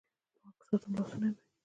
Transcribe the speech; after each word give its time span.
پاک 0.41 0.57
ساتم 0.69 0.91
لاسونه 0.97 1.27
مې 1.33 1.39